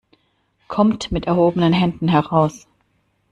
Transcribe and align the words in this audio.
Kommt 0.67 1.11
mit 1.11 1.27
erhobenen 1.27 1.73
Händen 1.73 2.07
heraus! 2.07 2.65